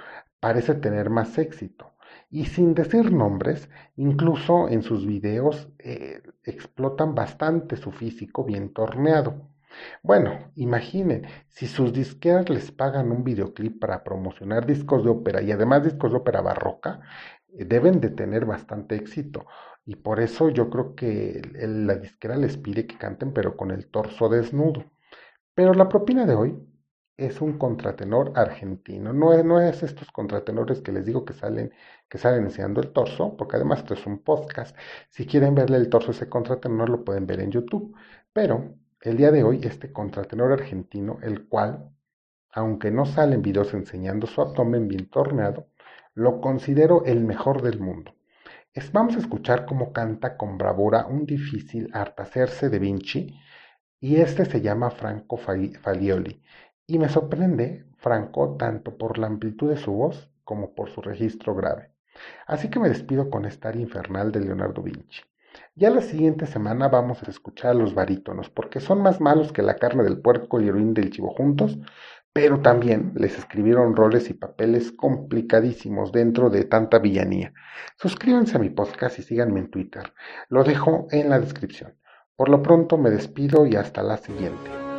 parece 0.41 0.75
tener 0.75 1.11
más 1.11 1.37
éxito. 1.39 1.92
Y 2.33 2.47
sin 2.47 2.75
decir 2.75 3.13
nombres, 3.13 3.69
incluso 3.95 4.69
en 4.69 4.83
sus 4.83 5.07
videos 5.07 5.69
eh, 5.79 6.23
explotan 6.45 7.15
bastante 7.15 7.77
su 7.77 7.93
físico 7.93 8.43
bien 8.43 8.73
torneado. 8.73 9.51
Bueno, 10.03 10.51
imaginen, 10.57 11.27
si 11.49 11.67
sus 11.67 11.93
disqueras 11.93 12.49
les 12.49 12.73
pagan 12.73 13.13
un 13.13 13.23
videoclip 13.23 13.79
para 13.79 14.03
promocionar 14.03 14.67
discos 14.67 15.05
de 15.05 15.11
ópera 15.11 15.43
y 15.43 15.53
además 15.53 15.85
discos 15.85 16.11
de 16.13 16.19
ópera 16.19 16.41
barroca, 16.41 17.01
eh, 17.53 17.67
deben 17.67 18.01
de 18.01 18.09
tener 18.11 18.47
bastante 18.47 18.97
éxito. 18.97 19.47
Y 19.85 19.97
por 19.97 20.19
eso 20.19 20.49
yo 20.49 20.71
creo 20.71 20.95
que 20.95 21.43
la 21.53 21.97
disquera 21.97 22.37
les 22.37 22.57
pide 22.57 22.87
que 22.87 22.97
canten 22.97 23.33
pero 23.35 23.57
con 23.59 23.71
el 23.71 23.89
torso 23.91 24.29
desnudo. 24.31 24.85
Pero 25.55 25.75
la 25.75 25.89
propina 25.89 26.25
de 26.25 26.35
hoy 26.35 26.59
es 27.27 27.41
un 27.41 27.59
contratenor 27.59 28.33
argentino. 28.35 29.13
No 29.13 29.33
es, 29.33 29.45
no 29.45 29.61
es 29.61 29.83
estos 29.83 30.11
contratenores 30.11 30.81
que 30.81 30.93
les 30.93 31.07
digo 31.07 31.25
que 31.25 31.33
salen, 31.33 31.73
que 32.09 32.19
salen 32.19 32.45
enseñando 32.45 32.81
el 32.81 32.93
torso, 32.93 33.37
porque 33.37 33.57
además 33.57 33.81
esto 33.81 33.95
es 33.95 34.07
un 34.07 34.19
podcast. 34.19 34.77
Si 35.09 35.27
quieren 35.27 35.55
verle 35.55 35.77
el 35.77 35.89
torso 35.89 36.09
a 36.09 36.15
ese 36.15 36.29
contratenor, 36.29 36.89
lo 36.91 37.05
pueden 37.05 37.27
ver 37.27 37.41
en 37.41 37.51
YouTube. 37.51 37.95
Pero 38.33 38.75
el 39.01 39.17
día 39.17 39.31
de 39.31 39.45
hoy, 39.45 39.61
este 39.63 39.93
contratenor 39.93 40.53
argentino, 40.53 41.19
el 41.23 41.47
cual, 41.49 41.91
aunque 42.53 42.91
no 42.91 43.07
sale 43.07 43.35
en 43.35 43.43
videos 43.43 43.73
enseñando 43.75 44.27
su 44.27 44.41
abdomen 44.41 44.89
bien 44.89 45.09
torneado, 45.09 45.69
lo 46.15 46.41
considero 46.41 47.05
el 47.05 47.25
mejor 47.25 47.63
del 47.63 47.81
mundo. 47.81 48.15
Vamos 48.93 49.17
a 49.17 49.19
escuchar 49.19 49.67
cómo 49.67 49.93
canta 49.93 50.37
con 50.37 50.57
bravura 50.59 51.07
un 51.07 51.27
difícil 51.27 51.91
Artacerse 51.93 52.69
de 52.71 52.79
Vinci, 52.79 53.39
y 54.01 54.17
este 54.17 54.45
se 54.45 54.61
llama 54.61 54.91
Franco 54.91 55.37
Falioli 55.37 56.43
y 56.93 56.99
me 56.99 57.09
sorprende 57.09 57.87
Franco 57.97 58.57
tanto 58.59 58.99
por 58.99 59.17
la 59.17 59.27
amplitud 59.27 59.71
de 59.71 59.79
su 59.79 59.93
voz 59.93 60.29
como 60.45 60.75
por 60.75 60.91
su 60.91 61.01
registro 61.01 61.55
grave. 61.55 61.89
Así 62.47 62.69
que 62.69 62.79
me 62.79 62.91
despido 62.91 63.31
con 63.31 63.47
esta 63.47 63.71
aria 63.71 63.81
infernal 63.81 64.31
de 64.31 64.41
Leonardo 64.41 64.83
Vinci. 64.83 65.23
Ya 65.75 65.89
la 65.89 66.03
siguiente 66.03 66.45
semana 66.45 66.89
vamos 66.89 67.23
a 67.23 67.31
escuchar 67.31 67.71
a 67.71 67.75
los 67.75 67.95
barítonos, 67.95 68.51
porque 68.51 68.79
son 68.81 69.01
más 69.01 69.23
malos 69.23 69.53
que 69.53 69.63
la 69.63 69.77
carne 69.77 70.03
del 70.03 70.21
puerco 70.21 70.61
y 70.61 70.65
el 70.69 70.75
orín 70.75 70.93
del 70.93 71.09
chivo 71.09 71.31
juntos, 71.31 71.79
pero 72.35 72.61
también 72.61 73.13
les 73.15 73.39
escribieron 73.39 73.97
roles 73.97 74.29
y 74.29 74.35
papeles 74.35 74.93
complicadísimos 74.93 76.13
dentro 76.13 76.51
de 76.51 76.65
tanta 76.65 76.99
villanía. 76.99 77.55
Suscríbanse 77.97 78.59
a 78.59 78.61
mi 78.61 78.69
podcast 78.69 79.19
y 79.19 79.23
síganme 79.23 79.61
en 79.61 79.71
Twitter. 79.71 80.13
Lo 80.51 80.63
dejo 80.63 81.07
en 81.11 81.31
la 81.31 81.41
descripción. 81.41 81.95
Por 82.37 82.51
lo 82.51 82.63
pronto 82.63 82.99
me 82.99 83.09
despido 83.09 83.65
y 83.65 83.77
hasta 83.77 84.03
la 84.03 84.19
siguiente. 84.19 84.92